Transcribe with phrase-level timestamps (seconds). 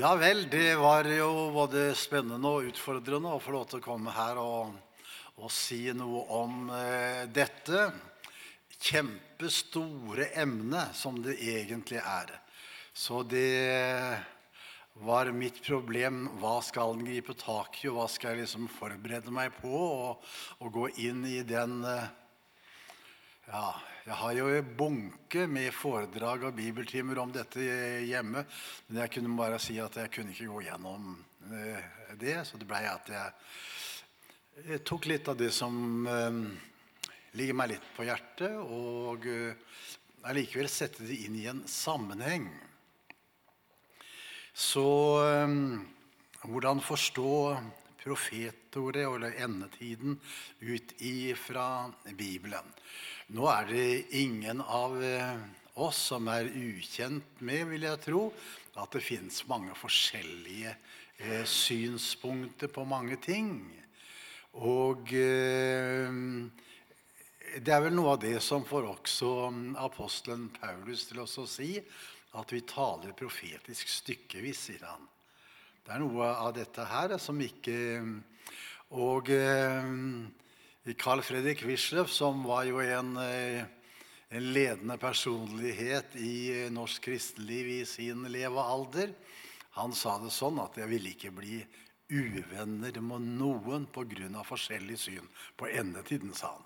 [0.00, 4.14] Ja vel, det var jo både spennende og utfordrende å få lov til å komme
[4.16, 4.70] her og,
[5.36, 7.82] og si noe om eh, dette
[8.80, 12.32] kjempestore emnet som det egentlig er.
[12.96, 14.16] Så det
[15.04, 16.30] var mitt problem.
[16.40, 19.74] Hva skal en gripe tak i, og hva skal jeg liksom forberede meg på?
[19.84, 20.32] Og,
[20.64, 22.08] og gå inn i den eh,
[23.52, 23.66] ja,
[24.00, 27.60] jeg har jo en bunke med foredrag og bibeltimer om dette
[28.08, 28.46] hjemme.
[28.88, 31.10] Men jeg kunne bare si at jeg kunne ikke gå gjennom
[31.52, 31.84] eh,
[32.20, 32.38] det.
[32.48, 36.40] Så det blei at jeg, tok litt av det som eh,
[37.36, 39.84] ligger meg litt på hjertet, og eh,
[40.32, 42.48] allikevel sette det inn i en sammenheng.
[44.56, 44.82] Så
[46.42, 47.36] hvordan forstå
[48.00, 50.18] profetordet, eller endetiden,
[50.60, 51.68] ut ifra
[52.18, 52.74] Bibelen?
[53.30, 55.36] Nå er det ingen av eh,
[55.78, 58.24] oss som er ukjent med, vil jeg tro,
[58.74, 63.52] at det fins mange forskjellige eh, synspunkter på mange ting.
[64.58, 66.10] Og eh,
[67.62, 71.76] det er vel noe av det som får også mm, apostelen Paulus til å si
[72.34, 75.06] at vi taler profetisk stykkevis, sier han.
[75.86, 77.78] Det er noe av dette her som ikke
[78.98, 79.94] Og eh,
[80.80, 83.64] Carl Fredrik Wisløff, som var jo en, eh,
[84.30, 89.12] en, ledende personlighet i norsk kristenliv i sin levealder,
[89.76, 91.66] han sa det sånn at 'jeg ville ikke bli
[92.08, 94.42] uvenner med noen pga.
[94.42, 96.64] forskjellig syn på endetiden', sa han.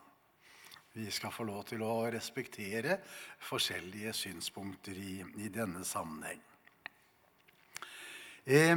[0.92, 3.00] Vi skal få lov til å respektere
[3.40, 6.40] forskjellige synspunkter i, i denne sammenheng.
[8.46, 8.76] Eh,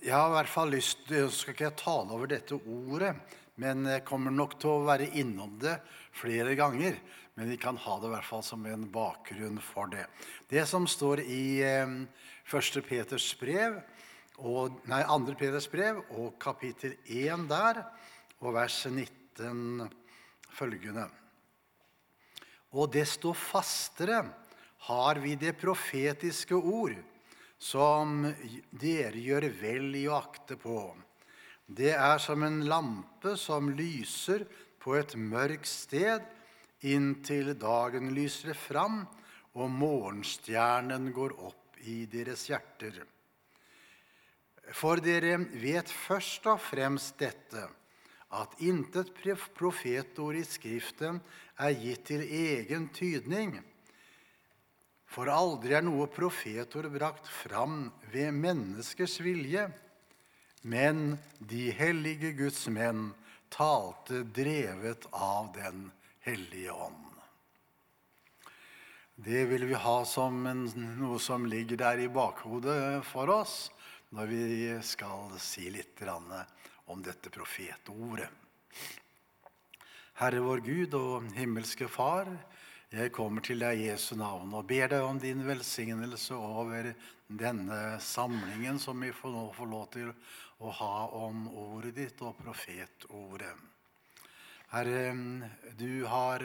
[0.00, 3.16] jeg har i hvert fall lyst, skal ikke jeg tale over dette ordet,
[3.60, 5.78] men jeg kommer nok til å være innom det
[6.16, 6.98] flere ganger.
[7.36, 10.06] Men vi kan ha det i hvert fall som en bakgrunn for det.
[10.48, 11.96] Det som står i eh,
[12.48, 12.80] 1.
[12.86, 13.76] Peters brev,
[14.36, 15.36] og, nei, 2.
[15.40, 17.82] Peters brev og kapittel 1 der,
[18.40, 19.88] og vers 19
[20.56, 21.06] følgende.
[22.76, 24.20] Og desto fastere
[24.88, 26.96] har vi det profetiske ord,
[27.56, 28.22] som
[28.70, 30.76] dere gjør vel i å akte på
[31.66, 34.46] det er som en lampe som lyser
[34.82, 36.22] på et mørkt sted
[36.86, 39.02] inntil dagen lyser fram
[39.56, 43.00] og morgenstjernen går opp i deres hjerter.
[44.74, 47.64] For dere vet først og fremst dette,
[48.36, 49.12] at intet
[49.56, 51.20] profetord i Skriften
[51.62, 53.54] er gitt til egen tydning.
[55.06, 59.68] For aldri er noe profetord brakt fram ved menneskers vilje
[60.66, 63.12] men de hellige Guds menn
[63.54, 65.90] talte drevet av Den
[66.26, 67.04] hellige ånd.
[69.16, 70.66] Det vil vi ha som en,
[70.98, 73.70] noe som ligger der i bakhodet for oss
[74.10, 74.42] når vi
[74.84, 78.28] skal si litt om dette profetordet.
[80.18, 82.28] Herre vår Gud og himmelske Far,
[82.90, 86.92] jeg kommer til deg i Jesu navn og ber deg om din velsignelse over
[87.26, 90.12] denne samlingen som vi nå får lov til
[90.58, 93.52] å ha om ordet ditt og profetordet.
[94.72, 95.12] Herre,
[95.78, 96.42] du har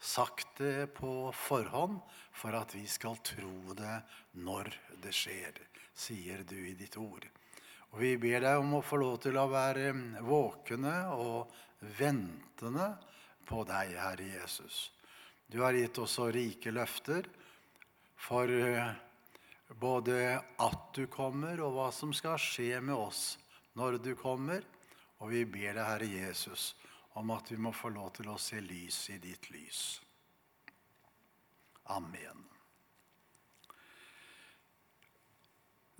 [0.00, 1.98] sagt det på forhånd
[2.32, 3.98] for at vi skal tro det
[4.40, 4.70] når
[5.02, 5.58] det skjer,
[5.92, 7.26] sier du i ditt ord.
[7.90, 9.90] Og Vi ber deg om å få lov til å være
[10.22, 11.50] våkne og
[11.98, 12.94] ventende
[13.44, 14.90] på deg, Herre Jesus.
[15.50, 17.26] Du har gitt oss så rike løfter
[18.14, 18.46] for
[19.80, 23.39] både at du kommer, og hva som skal skje med oss
[23.78, 24.64] når du kommer.
[25.20, 26.74] Og vi ber deg, Herre Jesus,
[27.20, 29.82] om at vi må få lov til å se lys i ditt lys.
[31.90, 32.46] Amen.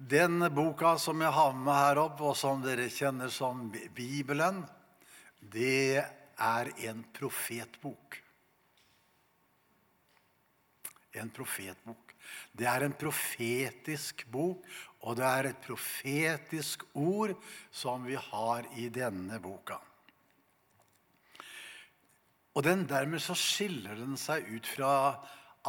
[0.01, 4.63] Den boka som jeg har med her opp, og som dere kjenner som Bibelen,
[5.41, 8.17] det er en profetbok.
[11.21, 12.15] En profetbok.
[12.53, 14.65] Det er en profetisk bok,
[15.01, 17.33] og det er et profetisk ord
[17.73, 19.79] som vi har i denne boka.
[22.59, 24.93] Og den, dermed så skiller den seg ut fra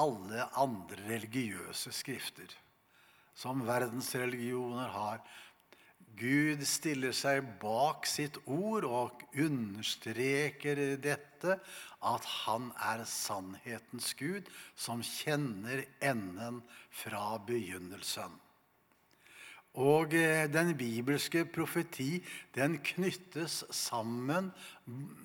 [0.01, 2.51] alle andre religiøse skrifter
[3.37, 5.21] som verdensreligioner har.
[6.19, 11.55] Gud stiller seg bak sitt ord og understreker dette,
[12.01, 16.59] at han er sannhetens Gud, som kjenner enden
[16.91, 18.35] fra begynnelsen.
[19.79, 22.19] Og eh, den bibelske profeti
[22.55, 24.51] den knyttes sammen,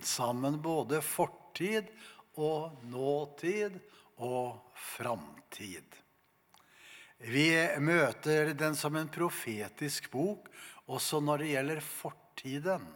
[0.03, 1.91] sammen både fortid
[2.39, 3.81] og nåtid
[4.23, 5.97] og framtid.
[7.27, 7.49] Vi
[7.81, 10.51] møter den som en profetisk bok
[10.87, 12.87] også når det gjelder fortiden.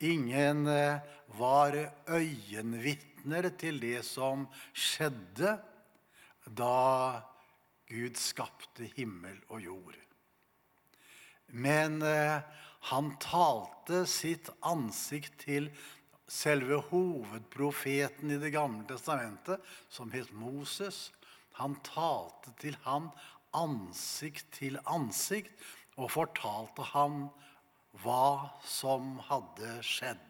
[0.00, 0.98] Ingen eh,
[1.38, 1.76] var
[2.08, 5.58] øyenvitner til det som skjedde
[6.48, 7.22] da
[7.88, 10.07] Gud skapte himmel og jord.
[11.48, 12.40] Men eh,
[12.92, 15.70] han talte sitt ansikt til
[16.28, 21.08] selve hovedprofeten i Det gamle testamentet, som het Moses.
[21.58, 23.08] Han talte til han
[23.56, 25.52] ansikt til ansikt
[25.96, 27.28] og fortalte ham
[28.04, 30.27] hva som hadde skjedd.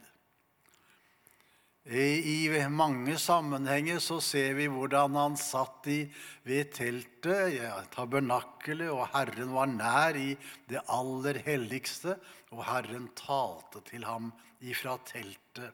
[1.89, 6.03] I mange sammenhenger så ser vi hvordan han satt i,
[6.45, 10.35] ved teltet, ja, tabernakkelet, og Herren var nær i
[10.69, 12.19] det aller helligste.
[12.53, 14.29] Og Herren talte til ham
[14.61, 15.73] ifra teltet.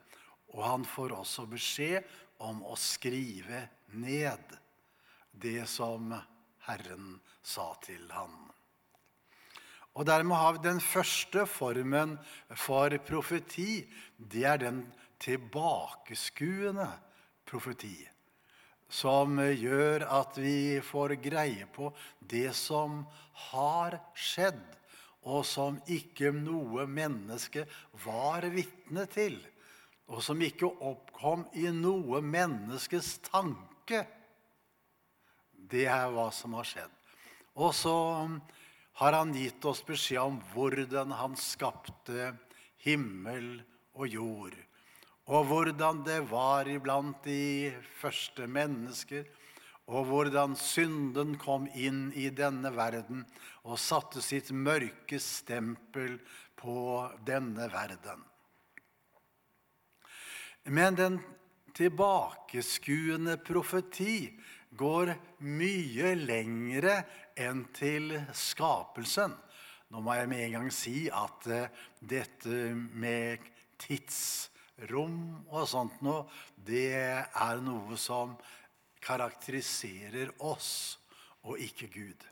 [0.54, 2.06] Og han får også beskjed
[2.46, 3.66] om å skrive
[3.98, 4.58] ned
[5.34, 6.14] det som
[6.68, 8.44] Herren sa til ham.
[9.94, 12.16] Og dermed har vi den første formen
[12.58, 13.82] for profeti.
[14.18, 14.84] Det er den
[15.24, 16.88] tilbakeskuende
[17.48, 17.96] profeti.
[18.88, 21.90] Som gjør at vi får greie på
[22.20, 23.02] det som
[23.50, 24.60] har skjedd,
[25.24, 27.64] og som ikke noe menneske
[28.04, 29.38] var vitne til.
[30.12, 34.02] Og som ikke oppkom i noe menneskes tanke.
[35.56, 36.92] Det er hva som har skjedd.
[37.56, 37.96] Og så
[39.00, 42.34] har han gitt oss beskjed om hvordan han skapte
[42.84, 43.56] himmel
[43.96, 44.60] og jord
[45.24, 49.24] og hvordan det var iblant de første mennesker,
[49.84, 53.24] og hvordan synden kom inn i denne verden
[53.64, 56.18] og satte sitt mørke stempel
[56.56, 58.22] på denne verden.
[60.72, 61.18] Men den
[61.76, 64.32] tilbakeskuende profeti
[64.76, 65.12] går
[65.44, 67.02] mye lengre
[67.36, 69.34] enn til skapelsen.
[69.92, 71.68] Nå må jeg med en gang si at eh,
[72.00, 73.44] dette med
[73.78, 74.48] tids
[74.90, 76.26] rom og sånt noe,
[76.56, 78.34] det er noe som
[79.04, 80.98] karakteriserer oss
[81.44, 82.24] og ikke Gud.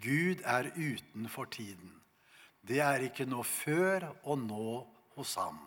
[0.00, 1.96] Gud er utenfor tiden.
[2.62, 4.70] Det er ikke noe før og nå
[5.16, 5.58] hos ham.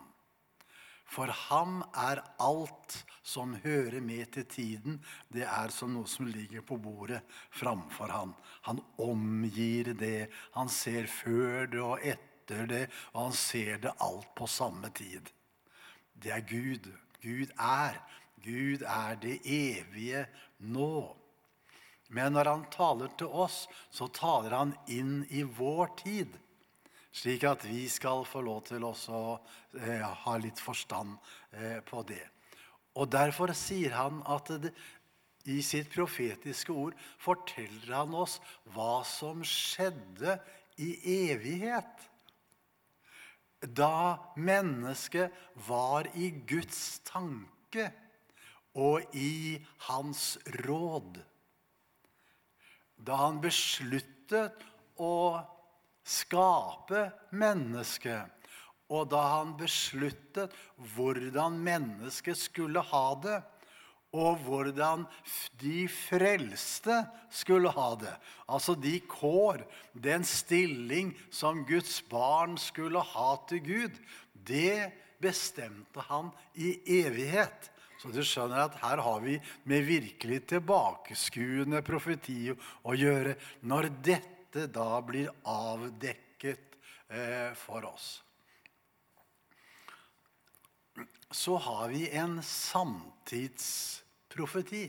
[1.13, 4.95] For ham er alt som hører med til tiden,
[5.29, 7.19] det er som noe som ligger på bordet
[7.53, 8.33] framfor ham.
[8.65, 10.31] Han omgir det.
[10.55, 12.83] Han ser før det og etter det,
[13.13, 15.29] og han ser det alt på samme tid
[16.23, 16.89] det er Gud.
[17.23, 17.99] Gud er.
[18.43, 20.25] Gud er det evige
[20.59, 21.15] nå.
[22.13, 26.33] Men når han taler til oss, så taler han inn i vår tid.
[27.13, 28.93] Slik at vi skal få lov til å
[29.77, 31.15] eh, ha litt forstand
[31.51, 32.23] eh, på det.
[32.97, 34.73] Og Derfor sier han at det,
[35.49, 38.37] i sitt profetiske ord forteller han oss
[38.73, 40.37] hva som skjedde
[40.81, 40.93] i
[41.27, 42.07] evighet
[43.67, 45.33] da mennesket
[45.67, 47.89] var i Guds tanke
[48.73, 51.19] og i hans råd.
[52.97, 54.63] Da han besluttet
[54.99, 55.15] å
[56.03, 58.29] skape mennesket,
[58.93, 60.53] og da han besluttet
[60.93, 63.39] hvordan mennesket skulle ha det,
[64.13, 65.07] og hvordan
[65.61, 66.99] de frelste
[67.33, 68.13] skulle ha det.
[68.45, 69.63] Altså de kår,
[69.93, 73.97] den stilling som Guds barn skulle ha til Gud,
[74.33, 77.71] det bestemte han i evighet.
[77.97, 79.37] Så du skjønner at her har vi
[79.69, 88.19] med virkelig tilbakeskuende profeti å gjøre når dette da blir avdekket eh, for oss.
[91.33, 94.02] Så har vi en samtids
[94.33, 94.87] profeti.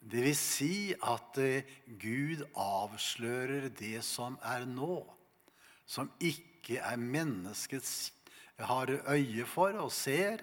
[0.00, 1.66] Det vil si at eh,
[2.00, 5.02] Gud avslører det som er nå,
[5.84, 8.12] som ikke er menneskets
[8.60, 10.40] har øye for og ser,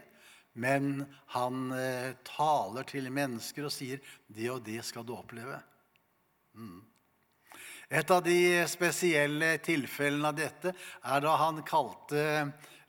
[0.58, 5.62] men han eh, taler til mennesker og sier 'det og det skal du oppleve'.
[6.54, 6.82] Mm.
[7.90, 10.74] Et av de spesielle tilfellene av dette
[11.04, 12.24] er da han kalte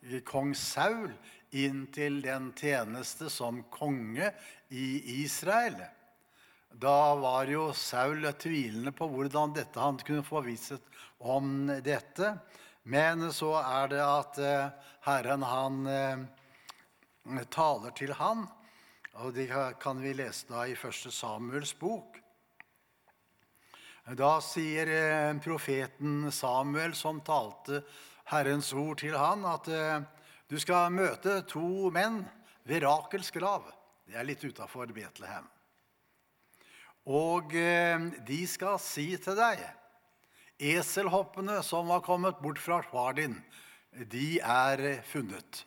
[0.02, 1.12] eh, kong Saul
[1.50, 4.32] inn til den tjeneste som konge
[4.68, 5.78] i Israel.
[6.72, 10.84] Da var jo Saul tvilende på hvordan dette, han kunne få visshet
[11.18, 12.36] om dette.
[12.88, 18.46] Men så er det at eh, Herren han eh, taler til han,
[19.18, 19.48] og det
[19.82, 21.08] kan vi lese da i 1.
[21.12, 22.20] Samuels bok.
[24.16, 27.82] Da sier eh, profeten Samuel, som talte
[28.30, 29.68] Herrens ord til han, at
[30.48, 32.22] du skal møte to menn
[32.68, 33.66] ved Rakels grav.
[34.08, 35.44] Det er litt utafor Betlehem.
[37.08, 39.60] Og eh, de skal si til deg
[40.58, 43.36] Eselhoppene som var kommet bort fra far din,
[44.10, 45.62] de er funnet.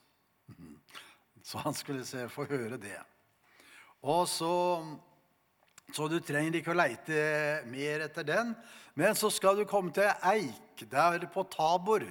[1.44, 2.98] Så han skulle se, få høre det.
[4.04, 4.52] Og så,
[5.96, 7.22] så du trenger ikke å leite
[7.72, 8.52] mer etter den.
[9.00, 12.04] Men så skal du komme til eik der på Tabor.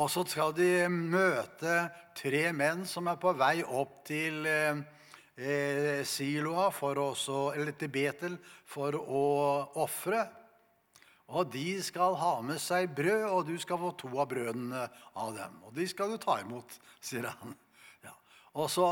[0.00, 1.74] Og så skal de møte
[2.16, 4.78] tre menn som er på vei opp til eh,
[5.36, 9.24] eh Siloa, også, eller til Betel, for å
[9.82, 10.22] ofre.
[11.28, 15.34] Og de skal ha med seg brød, og du skal få to av brødene av
[15.36, 15.60] dem.
[15.66, 17.54] Og de skal du ta imot, sier han.
[18.04, 18.14] Ja.
[18.56, 18.86] Og så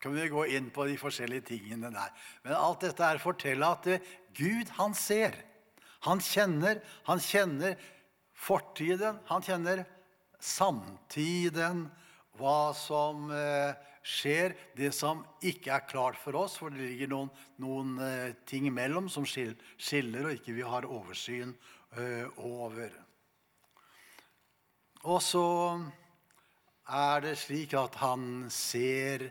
[0.00, 2.16] kan vi gå inn på de forskjellige tingene der.
[2.42, 5.36] Men alt dette er å fortelle at eh, Gud, han ser.
[6.08, 7.76] Han kjenner, han kjenner
[8.32, 9.84] fortiden, han kjenner
[10.38, 11.86] samtiden,
[12.38, 13.74] hva som eh,
[14.06, 18.68] skjer, det som ikke er klart for oss, for det ligger noen, noen eh, ting
[18.70, 21.54] imellom som skiller, og ikke vi har oversyn
[21.98, 22.94] eh, over.
[25.08, 25.48] Og så
[26.88, 29.28] er det slik at han ser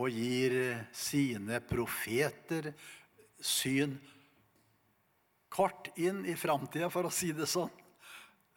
[0.00, 0.54] og gir
[0.94, 2.70] sine profeter
[3.42, 3.96] syn
[5.50, 7.72] kort inn i framtida, for å si det sånn.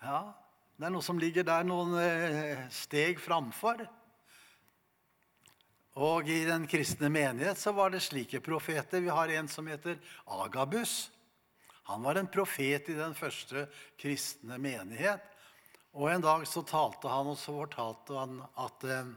[0.03, 0.27] Ja,
[0.73, 1.93] Det er noe som ligger der noen
[2.73, 3.83] steg framfor.
[6.01, 9.03] Og I den kristne menighet så var det slike profeter.
[9.03, 11.11] Vi har en som heter Agabus.
[11.83, 13.67] Han var en profet i den første
[13.99, 15.21] kristne menighet.
[15.93, 19.11] Og En dag så talte han, og så fortalte han at eh,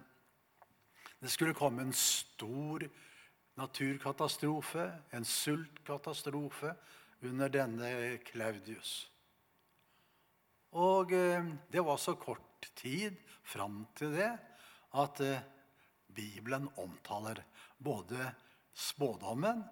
[1.23, 2.85] det skulle komme en stor
[3.57, 6.75] naturkatastrofe, en sultkatastrofe,
[7.25, 9.07] under denne Claudius.
[10.77, 13.17] Og eh, det var så kort tid
[13.47, 14.33] fram til det
[15.01, 15.45] at eh,
[16.17, 17.41] Bibelen omtaler
[17.79, 18.29] både
[18.77, 19.63] spådommen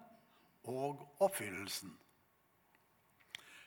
[0.69, 1.93] og oppfyllelsen.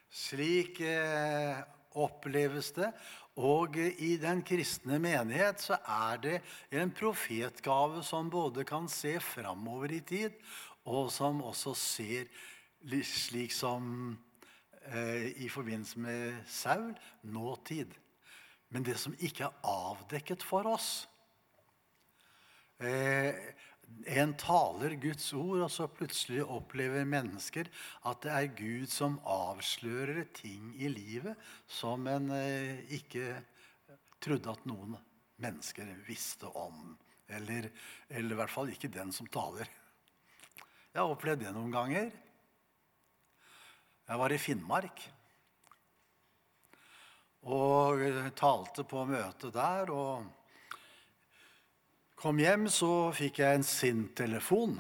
[0.09, 1.63] Slik eh,
[1.99, 2.91] oppleves det.
[3.39, 6.37] Og i den kristne menighet så er det
[6.75, 10.35] en profetgave som både kan se framover i tid,
[10.91, 12.27] og som også ser
[13.07, 14.17] slik som
[14.89, 16.95] i forbindelse med Saul
[17.29, 17.93] nåtid.
[18.73, 21.09] Men det som ikke er avdekket for oss,
[22.79, 23.35] Eh,
[24.07, 27.67] en taler Guds ord, og så plutselig opplever mennesker
[28.07, 31.35] at det er Gud som avslører ting i livet
[31.67, 33.33] som en eh, ikke
[34.23, 34.95] trodde at noen
[35.43, 36.95] mennesker visste om.
[37.29, 37.67] Eller,
[38.09, 39.67] eller i hvert fall ikke den som taler.
[40.95, 42.13] Jeg har opplevd det noen ganger.
[44.09, 45.03] Jeg var i Finnmark
[47.53, 48.01] og
[48.39, 49.91] talte på møtet der.
[49.93, 50.25] og
[52.17, 54.79] kom hjem, så fikk jeg en sint telefon.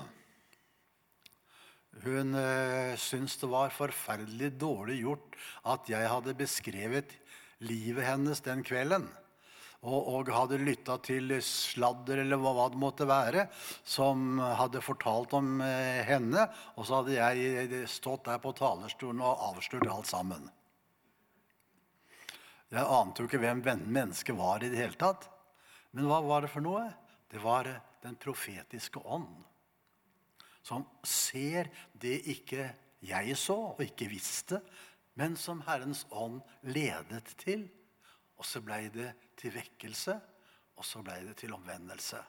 [2.07, 5.37] Hun eh, syntes det var forferdelig dårlig gjort
[5.75, 7.13] at jeg hadde beskrevet
[7.61, 9.11] livet hennes den kvelden.
[9.87, 13.45] Og, og hadde lytta til sladder eller hva, hva, det måtte være,
[13.87, 16.49] som hadde fortalt om eh, henne.
[16.75, 20.49] Og så hadde jeg stått der på talerstolen og avslørt alt sammen.
[22.75, 25.31] Jeg ante jo ikke hvem mennesket var i det hele tatt.
[25.95, 26.89] Men hva var det for noe?
[27.31, 27.69] det var
[28.03, 29.45] den profetiske ånd.
[30.63, 32.71] Som ser det ikke
[33.05, 34.61] jeg så og ikke visste,
[35.19, 37.67] men som Herrens ånd ledet til.
[38.39, 40.15] Og så blei det til vekkelse,
[40.79, 42.21] og så blei det til omvendelse.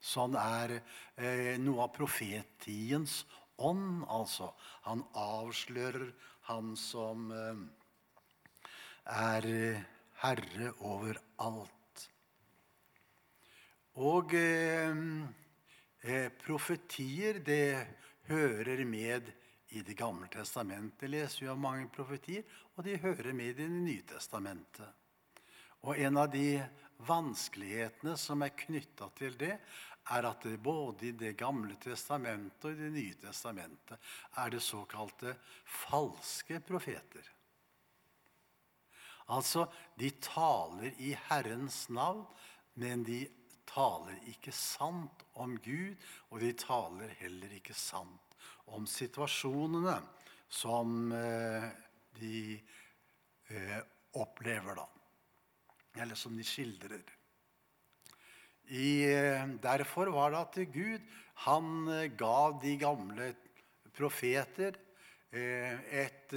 [0.00, 3.20] Sånn er eh, noe av profetiens
[3.60, 4.50] ånd, altså.
[4.88, 6.08] Han avslører
[6.48, 7.60] han som eh,
[9.04, 9.50] er
[10.22, 12.06] herre over alt.
[14.00, 14.96] Og eh,
[16.02, 17.86] eh, profetier, det
[18.30, 19.32] hører med
[19.70, 21.10] i Det gamle testamentet.
[21.10, 22.42] leser vi om mange profetier,
[22.80, 24.88] og de hører med i Det nye testamentet.
[25.84, 26.62] Og en av de
[27.04, 29.58] vanskelighetene som er knytta til det,
[30.10, 33.98] er at det både i Det gamle testamentet og i Det nye testamentet
[34.40, 35.34] er det såkalte
[35.68, 37.28] falske profeter.
[39.28, 39.66] Altså,
[40.00, 42.24] de taler i Herrens navn,
[42.80, 43.26] men de
[43.68, 46.00] taler ikke sant om Gud,
[46.32, 48.40] og de taler heller ikke sant
[48.72, 50.00] om situasjonene
[50.48, 51.68] som eh,
[52.20, 52.58] de
[53.50, 53.80] eh,
[54.20, 54.86] opplever, da.
[56.02, 57.02] Eller som de skildrer.
[58.70, 61.08] I, eh, derfor var det at Gud
[61.46, 61.88] han
[62.20, 63.32] gav de gamle
[63.96, 64.76] profeter
[65.32, 66.32] et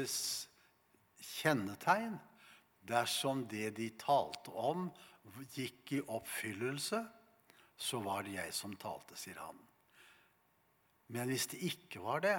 [1.34, 2.14] kjennetegn
[2.88, 4.86] dersom det de talte om,
[5.56, 7.02] gikk i oppfyllelse
[7.84, 9.58] så var det jeg som talte, sier han.
[11.14, 12.38] Men hvis det ikke var det,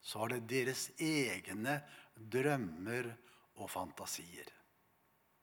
[0.00, 1.78] så var det deres egne
[2.20, 3.10] drømmer
[3.60, 4.48] og fantasier.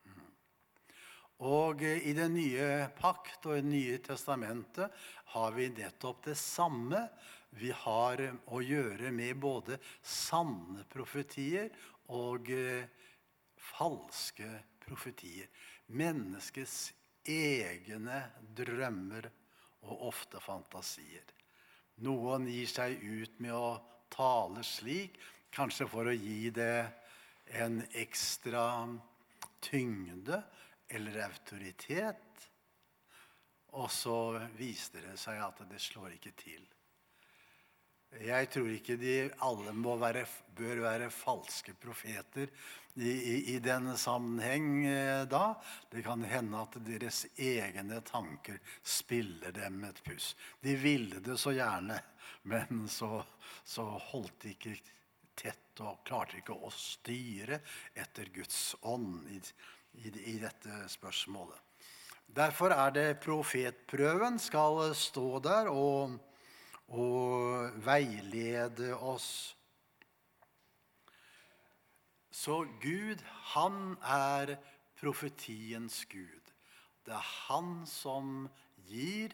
[0.06, 0.28] Mm.
[1.48, 4.94] Og i Den nye pakt og i Det nye testamentet
[5.34, 7.08] har vi nettopp det samme.
[7.58, 8.22] Vi har
[8.54, 11.72] å gjøre med både sanne profetier
[12.14, 12.86] og eh,
[13.78, 14.50] falske
[14.84, 15.50] profetier.
[15.88, 16.94] Menneskets
[17.28, 18.22] egne
[18.56, 19.30] drømmer
[19.88, 21.26] og ofte fantasier.
[22.06, 23.78] Noen gir seg ut med å
[24.14, 25.18] tale slik,
[25.54, 26.86] kanskje for å gi det
[27.58, 28.64] en ekstra
[29.64, 30.42] tyngde
[30.88, 32.48] eller autoritet.
[33.78, 36.64] Og så viste det seg at det slår ikke til.
[38.24, 40.24] Jeg tror ikke de alle være,
[40.56, 42.48] bør være falske profeter
[42.96, 45.58] i, i, i denne sammenheng eh, da.
[45.92, 50.36] Det kan hende at deres egne tanker spiller dem et puss.
[50.64, 52.00] De ville det så gjerne,
[52.48, 53.20] men så,
[53.68, 54.78] så holdt ikke
[55.38, 57.62] tett og klarte ikke å styre
[57.94, 59.42] etter Guds ånd i,
[60.04, 61.60] i dette spørsmålet.
[62.28, 66.18] Derfor er det profetprøven skal stå der og
[66.88, 69.56] og veilede oss.
[72.32, 74.56] Så Gud, han er
[75.00, 76.54] profetiens Gud.
[77.04, 78.48] Det er han som
[78.88, 79.34] gir,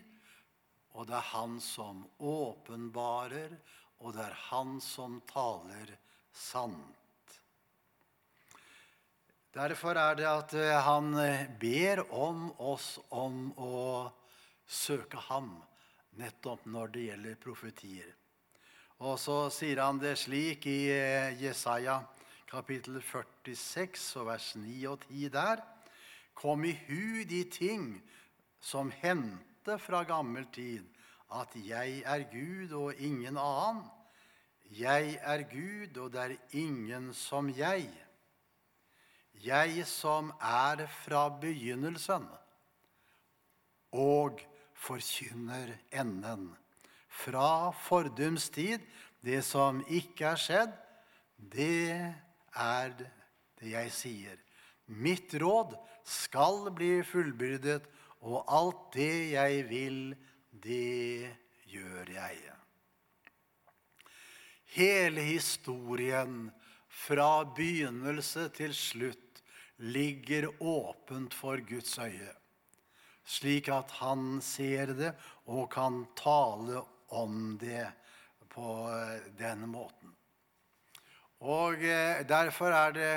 [0.94, 3.58] og det er han som åpenbarer,
[4.04, 5.96] og det er han som taler
[6.36, 7.38] sant.
[9.54, 10.54] Derfor er det at
[10.86, 11.14] han
[11.62, 14.10] ber om oss om å
[14.66, 15.54] søke ham
[16.20, 18.10] nettopp når det gjelder profetier.
[19.04, 21.98] Og så sier han det slik i eh, Jesaja
[22.48, 25.64] kapittel 46 og vers 9 og 10 der.
[26.38, 27.88] Kom i hu de ting
[28.64, 30.86] som hendte fra gammel tid,
[31.34, 33.84] at jeg er Gud og ingen annen.
[34.74, 37.90] Jeg er Gud, og det er ingen som jeg.
[39.44, 42.26] Jeg som er fra begynnelsen.
[43.92, 44.42] Og
[44.74, 46.54] forkynner enden.
[47.08, 48.82] Fra fordums tid,
[49.22, 50.74] det som ikke er skjedd,
[51.38, 51.92] det
[52.56, 54.40] er det jeg sier.
[54.88, 57.86] Mitt råd skal bli fullbyrdet,
[58.24, 60.00] og alt det jeg vil,
[60.62, 61.32] det
[61.70, 62.38] gjør jeg.
[64.74, 66.48] Hele historien
[66.90, 69.44] fra begynnelse til slutt
[69.78, 72.34] ligger åpent for Guds øye
[73.24, 75.14] slik at han ser det
[75.52, 76.82] og kan tale
[77.16, 77.86] om det
[78.52, 78.90] på
[79.40, 80.12] denne måten.
[81.44, 83.16] Og eh, Derfor er det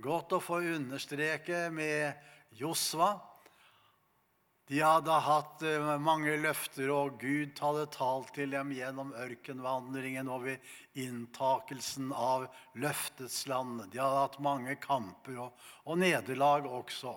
[0.00, 2.14] godt å få understreke med
[2.56, 3.16] Josva.
[4.68, 10.42] De hadde hatt eh, mange løfter, og Gud hadde talt til dem gjennom ørkenvandringen og
[10.44, 12.44] ved inntakelsen av
[12.76, 13.86] løftets land.
[13.88, 17.14] De hadde hatt mange kamper og, og nederlag også.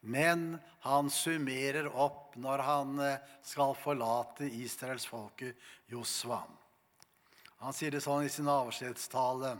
[0.00, 5.60] Men han summerer opp når han eh, skal forlate israelsfolket
[5.92, 6.40] Josva.
[7.60, 9.58] Han sier det sånn i sin avskjedstale.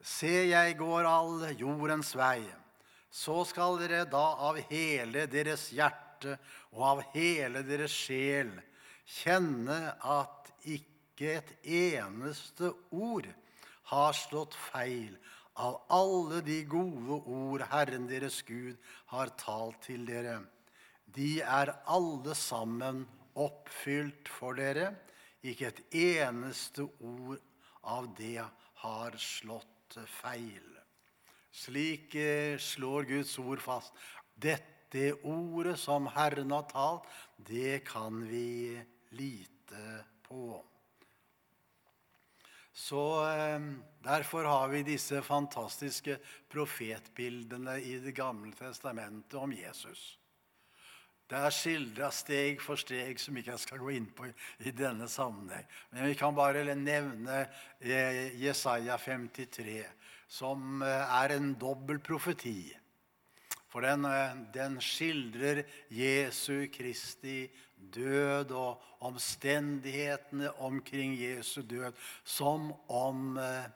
[0.00, 2.40] Se, jeg går all jordens vei.
[3.12, 6.05] Så skal dere da av hele deres hjerte
[6.72, 8.54] og av hele deres sjel
[9.06, 13.28] kjenne at ikke et eneste ord
[13.92, 15.14] har slått feil
[15.62, 18.76] av alle de gode ord Herren deres Gud
[19.12, 20.40] har talt til dere.
[21.06, 23.04] De er alle sammen
[23.36, 24.90] oppfylt for dere.
[25.46, 27.40] Ikke et eneste ord
[27.86, 28.42] av det
[28.82, 30.64] har slått feil.
[31.56, 32.16] Slik
[32.60, 33.94] slår Guds ord fast.
[34.36, 34.75] Dette
[35.22, 40.64] ordet som Herren har talt, det kan vi lite på.
[42.72, 43.60] Så eh,
[44.06, 46.18] Derfor har vi disse fantastiske
[46.48, 50.18] profetbildene i Det gamle testamentet om Jesus.
[51.26, 54.28] Det er skildra steg for steg som ikke jeg skal gå inn på
[54.62, 55.64] i denne sammenheng.
[55.90, 57.40] Men vi kan bare nevne
[57.80, 59.80] eh, Jesaja 53,
[60.28, 62.70] som eh, er en dobbel profeti.
[63.66, 64.06] For den,
[64.54, 67.44] den skildrer Jesu Kristi
[67.76, 73.66] død og omstendighetene omkring Jesu død som om eh,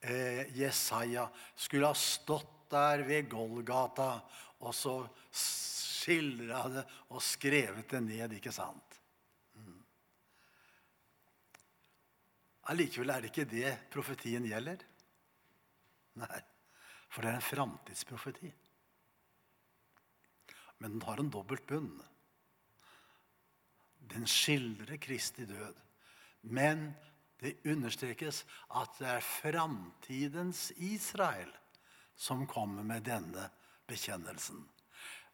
[0.00, 4.16] eh, Jesaja skulle ha stått der ved Golgata
[4.58, 4.96] og så
[5.30, 6.84] skildra det
[7.14, 8.98] og skrevet det ned, ikke sant?
[9.54, 9.80] Mm.
[12.72, 14.82] Allikevel er det ikke det profetien gjelder.
[16.22, 16.40] Nei,
[17.10, 18.50] for det er en framtidsprofeti.
[20.78, 21.94] Men den har en dobbelt bunn.
[24.12, 25.74] Den skildrer Kristi død.
[26.46, 26.90] Men
[27.40, 31.50] det understrekes at det er framtidens Israel
[32.16, 33.50] som kommer med denne
[33.88, 34.62] bekjennelsen.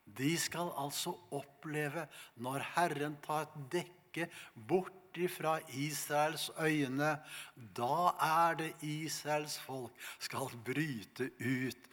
[0.03, 2.09] De skal altså oppleve,
[2.43, 7.15] når Herren tar et dekke bort ifra Israels øyne,
[7.55, 11.89] da er det Israels folk skal bryte ut.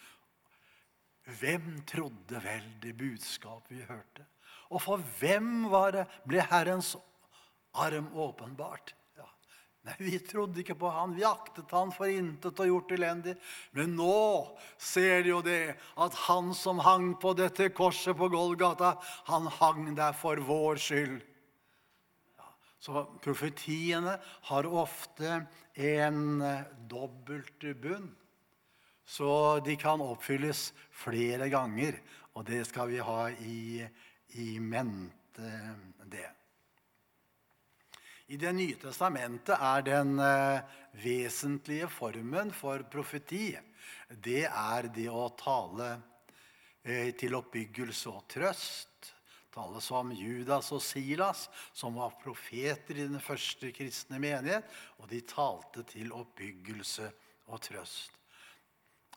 [1.39, 4.25] Hvem trodde vel det budskapet vi hørte?
[4.69, 6.95] Og for hvem var det, ble Herrens
[7.77, 8.95] arm åpenbart?
[9.87, 11.15] Nei, Vi trodde ikke på han.
[11.15, 13.35] Vi aktet han for intet og gjort elendig.
[13.75, 18.97] Men nå ser de jo det, at han som hang på dette korset på Golgata,
[19.29, 21.19] han hang der for vår skyld.
[22.39, 22.49] Ja,
[22.83, 24.17] så profetiene
[24.51, 25.45] har ofte
[25.79, 26.43] en
[26.91, 28.11] dobbelt bunn.
[29.09, 31.97] Så de kan oppfylles flere ganger,
[32.37, 33.81] og det skal vi ha i,
[34.37, 35.49] i mente,
[36.05, 36.27] det.
[38.29, 40.61] I Det nye testamentet er den eh,
[41.01, 43.55] vesentlige formen for profeti
[44.09, 45.89] det er det å tale
[46.81, 49.13] eh, til oppbyggelse og trøst.
[49.53, 54.65] Tale som Judas og Silas, som var profeter i den første kristne menighet.
[55.01, 57.09] Og de talte til oppbyggelse
[57.49, 58.18] og trøst.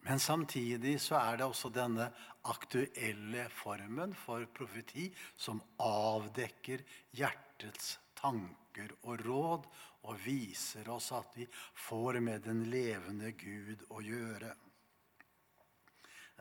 [0.02, 2.08] Men samtidig så er det også denne
[2.50, 5.06] aktuelle formen for profeti
[5.38, 6.82] som avdekker
[7.14, 9.68] hjertets tanker og råd
[10.10, 11.46] og viser oss at vi
[11.86, 14.50] får med den levende Gud å gjøre.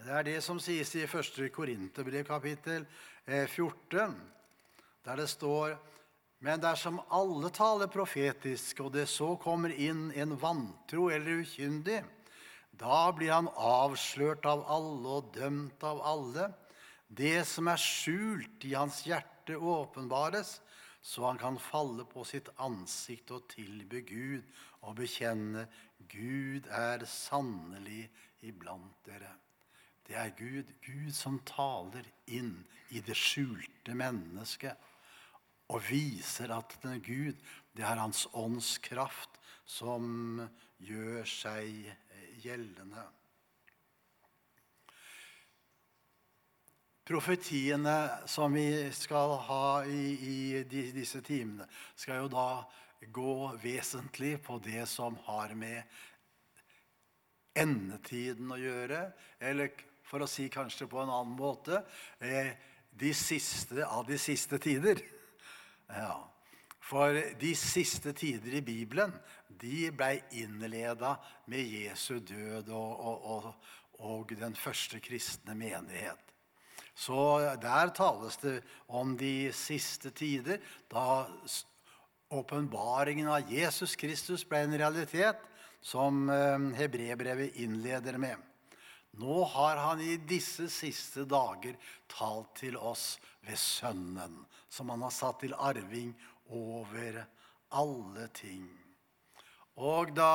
[0.01, 1.45] Det er det som sies i 1.
[1.53, 2.87] Korinterbrev kapittel
[3.27, 4.13] 14, eh,
[5.05, 5.77] der det står
[6.41, 11.99] men dersom alle taler profetisk, og det så kommer inn en vantro eller ukyndig,
[12.71, 16.49] da blir han avslørt av alle og dømt av alle.
[17.07, 20.59] Det som er skjult i hans hjerte, åpenbares,
[21.01, 24.45] så han kan falle på sitt ansikt og tilbe Gud
[24.85, 25.65] og bekjenne
[26.09, 28.05] Gud er sannelig
[28.45, 29.33] iblant dere.
[30.05, 32.53] Det er Gud, Gud som taler inn
[32.91, 34.89] i det skjulte mennesket
[35.71, 37.37] og viser at er Gud,
[37.71, 40.41] det er Hans ånds kraft som
[40.83, 41.87] gjør seg
[42.41, 43.03] gjeldende.
[47.11, 47.95] Profetiene
[48.29, 52.47] som vi skal ha i, i disse timene, skal jo da
[53.11, 55.81] gå vesentlig på det som har med
[57.57, 59.05] endetiden å gjøre.
[59.41, 59.73] Eller
[60.07, 61.81] for å si kanskje på en annen måte
[62.19, 62.53] eh,
[62.91, 65.01] de siste av de siste tider.
[65.87, 66.30] Ja.
[66.91, 69.13] For de siste tider i Bibelen
[69.61, 71.13] de ble innleda
[71.51, 73.45] med Jesu død og, og, og,
[74.11, 76.19] og den første kristne menighet.
[76.91, 78.57] Så der tales det
[78.91, 80.59] om de siste tider,
[80.91, 81.23] da
[82.31, 85.39] åpenbaringen av Jesus Kristus ble en realitet,
[85.81, 88.35] som Hebrebrevet hebreerbrevet innleder med.
[89.17, 91.79] Nå har han i disse siste dager
[92.11, 93.15] talt til oss
[93.47, 94.35] ved Sønnen,
[94.69, 96.13] som han har satt til arving
[96.51, 97.21] over
[97.71, 98.67] alle ting.
[99.81, 100.31] Og da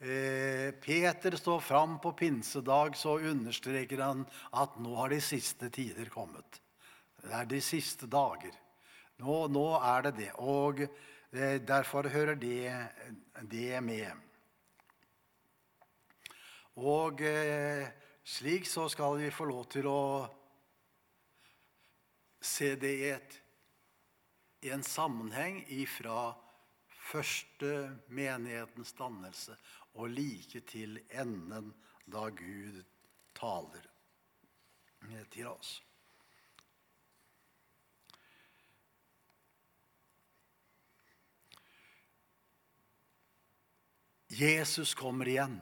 [0.00, 4.22] Eh, Peter står fram på pinsedag, så understreker han
[4.54, 6.60] at nå har de siste tider kommet.
[7.18, 8.54] Det er de siste dager.
[9.18, 10.30] Nå, nå er det det.
[10.38, 12.70] Og eh, derfor hører det,
[13.50, 14.14] det med.
[16.78, 17.90] Og eh,
[18.22, 20.02] slik så skal vi få lov til å
[22.38, 23.40] se det i, et,
[24.60, 26.34] i en sammenheng ifra
[26.88, 27.72] første
[28.08, 29.56] menighetens dannelse
[29.94, 31.72] og like til enden
[32.06, 32.82] da Gud
[33.38, 33.86] taler
[35.30, 35.78] til oss.
[44.28, 45.56] Jesus kommer igjen.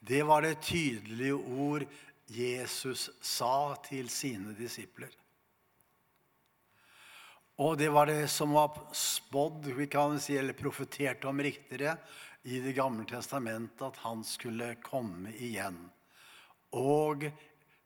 [0.00, 1.86] Det var det tydelige ord
[2.26, 5.19] Jesus sa til sine disipler.
[7.60, 11.96] Og det var det som var spådd, vi kan si, eller profetert om riktigere,
[12.42, 15.76] i Det gamle testamentet, at han skulle komme igjen.
[16.72, 17.26] Og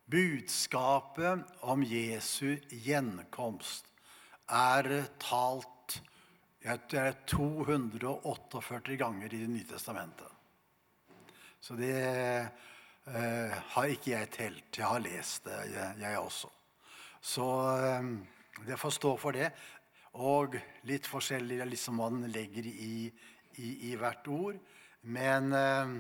[0.07, 3.89] budskapet om Jesu gjenkomst
[4.47, 5.99] er talt
[6.65, 10.31] det er 248 ganger i Det nye testamentet.
[11.61, 14.71] Så det eh, har ikke jeg telt.
[14.79, 15.59] Jeg har lest det,
[16.01, 16.49] jeg også.
[17.21, 18.09] Så eh,
[18.63, 19.51] det får stå for det.
[20.15, 20.55] Og
[20.87, 23.11] litt forskjellig liksom den legger i,
[23.59, 24.61] i, i hvert ord.
[25.03, 25.97] Men eh,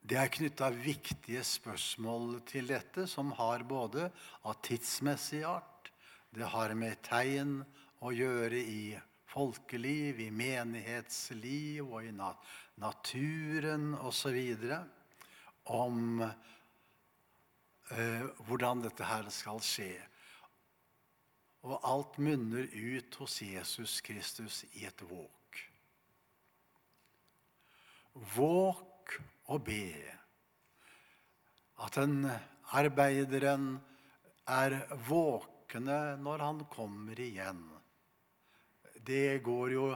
[0.00, 4.08] det er knytta viktige spørsmål til dette, som har både
[4.42, 5.92] av tidsmessig art,
[6.30, 7.56] Det har med tegn
[8.06, 8.94] å gjøre i
[9.26, 12.38] folkeliv, i menighetsliv og i nat
[12.78, 14.38] naturen osv.
[15.66, 16.22] Om
[18.46, 19.94] hvordan dette her skal skje.
[21.66, 25.60] Og alt munner ut hos Jesus Kristus i et våk.
[28.36, 29.16] Våk
[29.50, 29.92] og be.
[31.80, 32.24] At den
[32.76, 33.74] arbeideren
[34.50, 37.60] er våkne når han kommer igjen.
[39.00, 39.86] Det går jo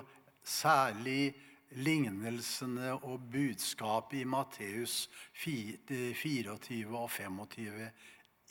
[0.44, 1.35] særlig
[1.70, 5.09] lignelsene og budskapet i Matteus
[5.42, 6.55] 24
[6.98, 7.90] og 25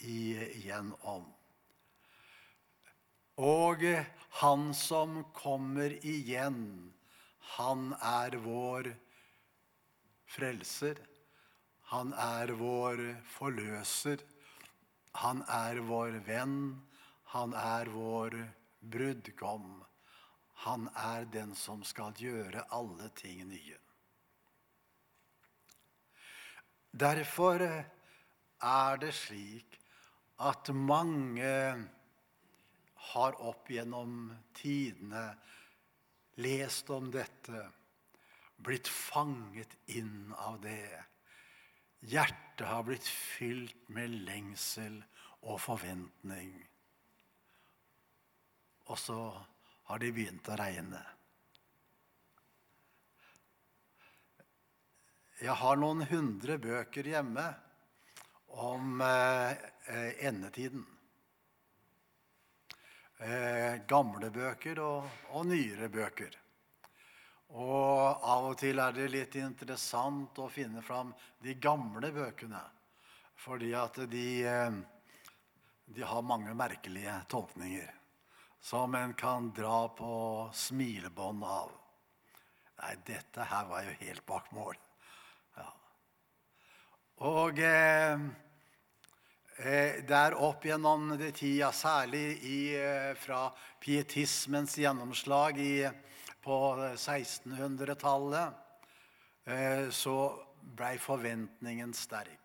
[0.03, 1.25] igjen om.
[3.43, 3.81] Og
[4.41, 6.93] han som kommer igjen,
[7.57, 8.91] han er vår
[10.29, 10.99] frelser.
[11.93, 14.21] Han er vår forløser.
[15.21, 16.59] Han er vår venn.
[17.33, 18.37] Han er vår
[18.81, 19.83] brudgom.
[20.53, 23.79] Han er den som skal gjøre alle ting nye.
[26.93, 29.79] Derfor er det slik
[30.43, 31.53] at mange
[33.13, 35.25] har opp gjennom tidene
[36.43, 37.65] lest om dette,
[38.63, 41.01] blitt fanget inn av det.
[42.07, 45.01] Hjertet har blitt fylt med lengsel
[45.43, 46.53] og forventning.
[48.91, 49.19] Og så
[49.89, 51.01] har de begynt å regne.
[55.43, 57.43] Jeg har noen hundre bøker hjemme
[58.63, 60.85] om eh, endetiden.
[63.23, 66.37] Eh, gamle bøker og, og, nyere bøker.
[67.59, 71.11] Og av og til er det litt interessant å finne fram
[71.43, 72.61] de gamle bøkene.
[73.43, 74.79] Fordi at de, eh,
[75.91, 77.91] de har mange merkelige tolkninger
[78.63, 81.71] som en kan dra på smilebånd av.
[82.79, 84.77] Nei, dette her var jo helt bak mål.
[85.57, 85.65] Ja.
[87.27, 88.23] Og eh,
[89.67, 93.49] eh, der opp gjennom det tida, særlig i, eh, fra
[93.83, 95.75] pietismens gjennomslag i,
[96.43, 96.59] på
[96.95, 98.79] 1600-tallet,
[99.43, 100.17] eh, så
[100.63, 102.42] blei forventningen sterk.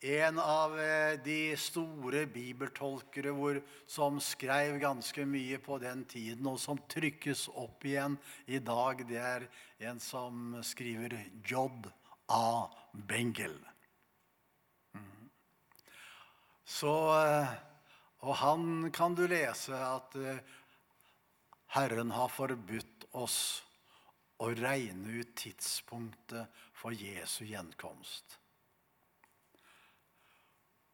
[0.00, 3.58] En av eh, de store bibeltolkere hvor,
[3.90, 8.14] som skrev ganske mye på den tiden, og som trykkes opp igjen
[8.46, 9.48] i dag, det er
[9.90, 11.90] en som skriver Jod
[12.30, 12.70] A.
[12.92, 13.58] Bengel.
[14.94, 15.26] Mm.
[16.62, 17.58] Så, eh,
[18.22, 20.42] og han kan du lese at eh,
[21.74, 23.40] Herren har forbudt oss
[24.38, 28.37] å regne ut tidspunktet for Jesu gjenkomst.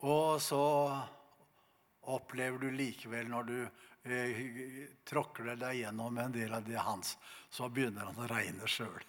[0.05, 0.65] Og så
[2.01, 3.57] opplever du likevel, når du
[4.13, 4.43] eh,
[5.09, 7.15] tråkler deg gjennom en del av det hans,
[7.49, 9.01] så begynner han å regne sjøl.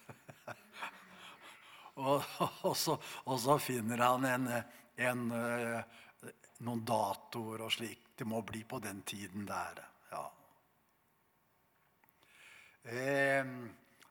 [2.06, 2.24] og,
[2.64, 4.48] og, og, så finner han en,
[5.10, 6.32] en, eh,
[6.64, 8.14] noen datoer og slik.
[8.16, 9.84] Det må bli på den tiden der.
[10.08, 10.24] Ja.
[12.88, 13.56] Eh,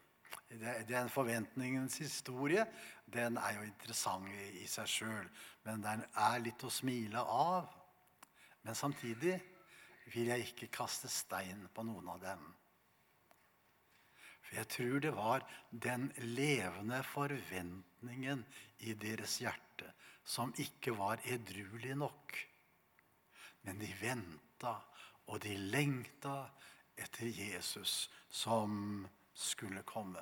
[0.89, 2.65] Den forventningens historie
[3.13, 5.27] den er jo interessant i, i seg sjøl,
[5.65, 7.65] men den er litt å smile av.
[8.65, 9.52] Men samtidig
[10.11, 12.43] vil jeg ikke kaste stein på noen av dem.
[14.43, 18.43] For jeg tror det var den levende forventningen
[18.83, 22.35] i deres hjerte som ikke var edruelig nok.
[23.63, 24.75] Men de venta,
[25.31, 26.49] og de lengta
[26.99, 30.21] etter Jesus som skulle komme.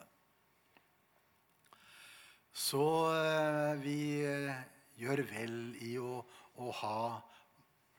[2.53, 2.83] Så
[3.15, 4.61] eh, vi eh,
[4.99, 6.19] gjør vel i å,
[6.61, 7.01] å ha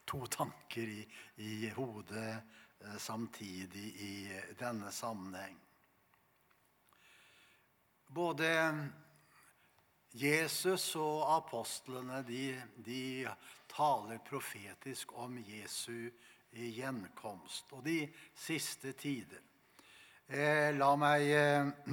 [0.04, 2.42] to tanker i, i hodet
[2.80, 5.58] eh, samtidig i denne sammenheng.
[8.12, 8.48] Både
[10.12, 13.24] Jesus og apostlene de, de
[13.72, 16.10] taler profetisk om Jesu
[16.52, 19.40] gjenkomst og de siste tider.
[20.28, 21.66] Eh, la meg eh,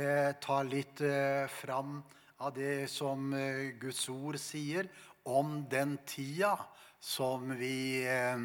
[0.00, 2.02] eh ta litt eh, fram
[2.40, 4.88] av det som eh, Guds ord sier
[5.28, 6.54] om den tida
[7.00, 8.40] som vi eh,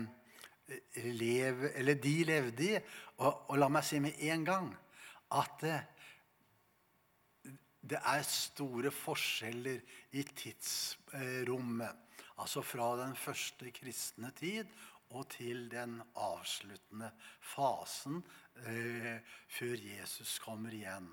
[0.68, 2.80] eh, lev, eller de levde i.
[3.24, 4.72] Og, og la meg si med en gang
[5.36, 5.78] at det,
[7.86, 9.80] det er store forskjeller
[10.16, 12.04] i tidsrommet.
[12.36, 14.68] Altså fra den første kristne tid
[15.16, 18.20] og til den avsluttende fasen
[18.66, 21.08] eh, før Jesus kommer igjen.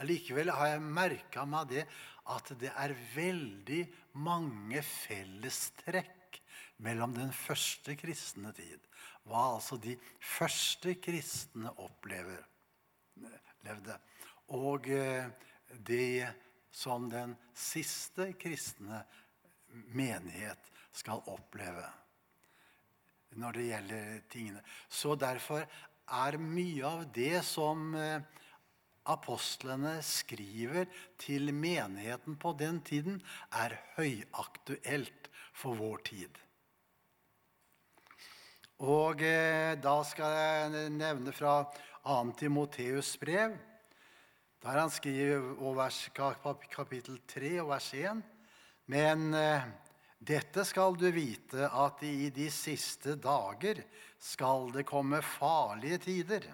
[0.00, 1.84] Allikevel har jeg merka meg det
[2.30, 3.80] at det er veldig
[4.22, 6.40] mange fellestrekk
[6.84, 8.80] mellom den første kristne tid,
[9.28, 12.40] hva altså de første kristne opplever,
[13.66, 13.98] levde,
[14.56, 15.28] og eh,
[15.86, 16.30] det
[16.72, 19.02] som den siste kristne
[19.94, 21.86] menighet skal oppleve
[23.38, 24.62] når det gjelder tingene.
[24.88, 28.22] Så derfor er mye av det som eh,
[29.08, 30.88] apostlene skriver
[31.20, 33.20] til menigheten på den tiden,
[33.52, 36.38] er høyaktuelt for vår tid.
[38.80, 41.66] Og eh, da skal jeg nevne fra
[42.06, 42.32] 2.
[42.40, 43.58] Timoteus brev,
[44.60, 48.22] der han skriver vers, kapittel 3 og vers 1.
[48.92, 49.68] Men eh,
[50.20, 53.82] dette skal du vite, at i de siste dager
[54.20, 56.48] skal det komme farlige tider.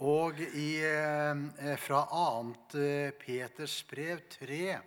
[0.00, 2.78] Og i, eh, fra 2.
[2.80, 4.80] Eh, Peters brev 3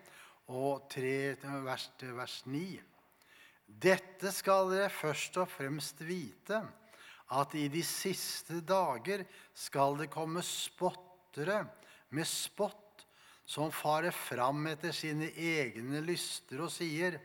[0.50, 2.82] og 3 vers, vers 9.
[3.68, 6.64] Dette skal dere først og fremst vite,
[7.30, 9.22] at i de siste dager
[9.54, 11.62] skal det komme spottere
[12.10, 13.06] med spott
[13.46, 17.22] som farer fram etter sine egne lyster og sier:"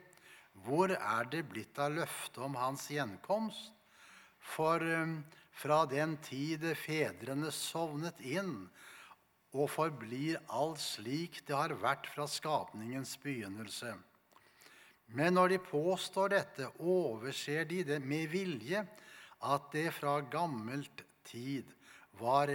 [0.59, 3.73] Hvor er det blitt av løftet om hans gjenkomst?
[4.41, 5.25] For um,
[5.59, 8.69] fra den tid fedrene sovnet inn,
[9.57, 13.95] og forblir alt slik det har vært fra skapningens begynnelse.
[15.17, 18.85] Men når de påstår dette, overser de det med vilje
[19.49, 21.71] at det fra gammelt tid
[22.21, 22.53] var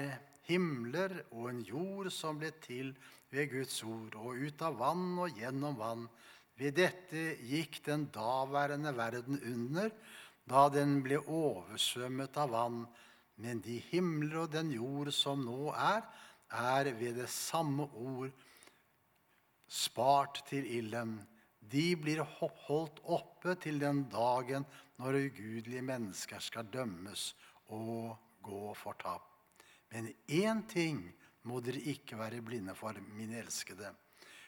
[0.48, 2.94] himler og en jord som ble til
[3.34, 6.06] ved Guds ord, og ut av vann og gjennom vann.
[6.60, 9.90] Ved dette gikk den daværende verden under,
[10.50, 12.84] da den ble oversvømmet av vann.
[13.42, 16.04] Men de himler og den jord som nå er,
[16.54, 18.34] er ved det samme ord
[19.68, 21.18] spart til ilden.
[21.60, 24.68] De blir holdt oppe til den dagen
[25.02, 27.32] når ugudelige mennesker skal dømmes
[27.74, 29.30] og gå fortapt.
[29.94, 31.02] Men én ting
[31.50, 33.92] må dere ikke være blinde for, mine elskede.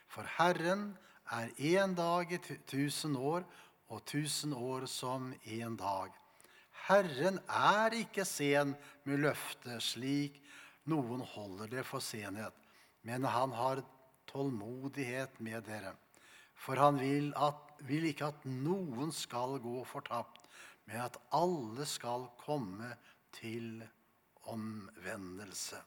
[0.07, 0.91] For Herren
[1.31, 3.45] er én dag i tusen år,
[3.91, 6.13] og tusen år som en dag.
[6.85, 10.41] Herren er ikke sen med løftet, slik
[10.89, 12.53] noen holder det for senhet,
[13.05, 13.81] men han har
[14.29, 15.95] tålmodighet med dere.
[16.55, 20.45] For han vil, at, vil ikke at noen skal gå fortapt,
[20.85, 22.93] men at alle skal komme
[23.35, 23.83] til
[24.53, 25.81] omvendelse.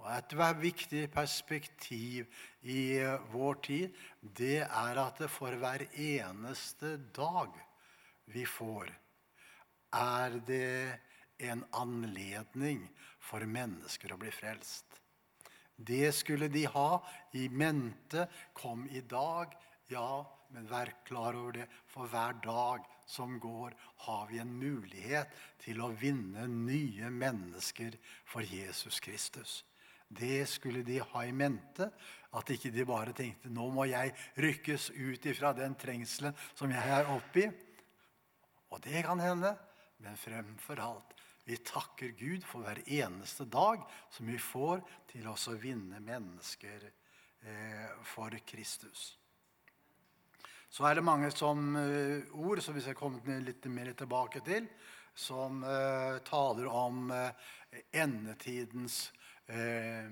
[0.00, 2.28] Og Et viktig perspektiv
[2.62, 7.52] i eh, vår tid det er at det for hver eneste dag
[8.32, 8.88] vi får,
[9.92, 10.98] er det
[11.50, 12.84] en anledning
[13.20, 14.86] for mennesker å bli frelst.
[15.76, 17.00] Det skulle de ha
[17.36, 18.26] i mente.
[18.52, 19.52] Kom i dag,
[19.88, 20.20] ja,
[20.52, 21.66] men vær klar over det.
[21.88, 23.74] For hver dag som går,
[24.06, 25.32] har vi en mulighet
[25.64, 27.96] til å vinne nye mennesker
[28.28, 29.60] for Jesus Kristus.
[30.10, 31.86] Det skulle de ha i mente.
[32.34, 36.94] At ikke de bare tenkte nå må jeg rykkes ut ifra den trengselen som jeg
[36.98, 37.46] er oppi.
[38.70, 39.54] Og det kan hende,
[40.02, 41.16] men fremfor alt
[41.50, 46.84] vi takker Gud for hver eneste dag som vi får til oss å vinne mennesker
[46.86, 49.16] eh, for Kristus.
[50.70, 54.68] Så er det mange som, uh, ord som vi skal komme litt mer tilbake til,
[55.18, 57.32] som uh, taler om uh,
[59.50, 60.10] endetidens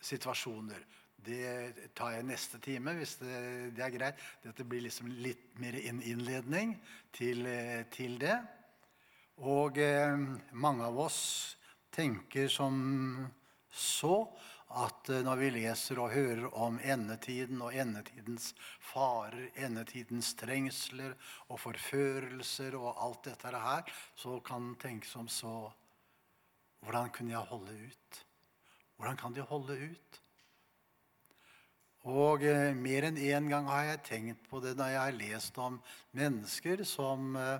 [0.00, 0.84] situasjoner.
[1.26, 3.36] Det tar jeg neste time, hvis det,
[3.74, 4.20] det, er greit.
[4.44, 6.76] Dette blir liksom litt mer innledning
[7.16, 7.48] til,
[7.90, 8.36] til det.
[9.42, 9.80] Og
[10.54, 11.20] mange av oss
[11.96, 13.26] tenker som
[13.76, 14.20] så
[14.76, 18.52] at eh, når vi leser og hører om endetiden og endetidens
[18.82, 21.14] farer, endetidens trengsler
[21.48, 25.72] og forførelser og alt dette her, så kan en tenke som så
[26.86, 28.18] Hvordan kunne jeg holde ut?
[28.96, 30.20] Hvordan kan de holde ut?
[32.06, 35.58] Og eh, mer enn én gang har jeg tenkt på det når jeg har lest
[35.58, 35.80] om
[36.16, 37.58] mennesker som eh,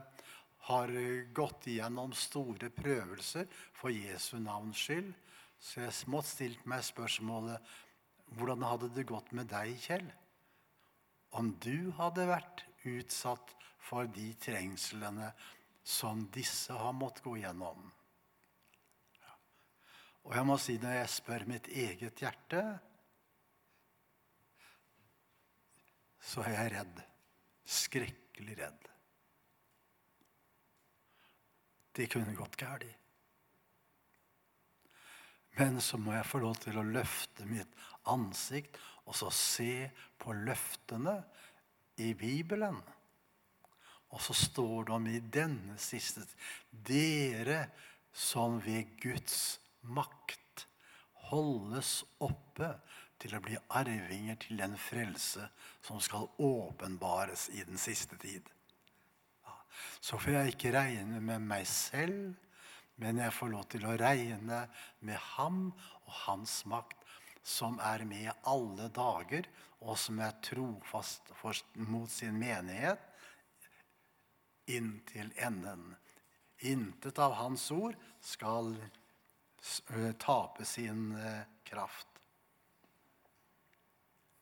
[0.71, 0.93] har
[1.35, 5.13] gått igjennom store prøvelser for Jesu navns skyld
[5.63, 7.75] så jeg måtte stilt meg spørsmålet
[8.37, 10.07] hvordan hadde det gått med deg, Kjell,
[11.39, 15.31] om du hadde vært utsatt for de trengslene
[15.87, 17.87] som disse har måttet gå gjennom.
[20.27, 22.63] Og jeg må si, når jeg spør mitt eget hjerte,
[26.27, 27.03] så er jeg redd.
[27.67, 28.89] Skrekkelig redd.
[31.97, 32.89] Det kunne gått galt.
[35.57, 37.79] Men så må jeg få lov til å løfte mitt
[38.13, 39.87] ansikt og så se
[40.21, 41.15] på løftene
[42.03, 42.77] i Bibelen.
[44.13, 46.27] Og så står det om i denne siste
[46.71, 47.63] Dere
[48.13, 49.57] som ved Guds
[49.89, 50.67] makt
[51.31, 52.71] holdes oppe
[53.21, 55.49] til å bli arvinger til den frelse
[55.85, 58.45] som skal åpenbares i den siste tid.
[60.01, 62.35] Så får jeg ikke regne med meg selv,
[62.97, 64.63] men jeg får lov til å regne
[65.05, 65.67] med ham
[66.07, 66.97] og hans makt,
[67.47, 69.47] som er med alle dager,
[69.87, 71.29] og som er trofast
[71.87, 73.03] mot sin menighet
[74.67, 75.95] inntil enden.
[76.67, 78.73] Intet av hans ord skal
[80.19, 81.17] tape sin
[81.65, 82.16] kraft.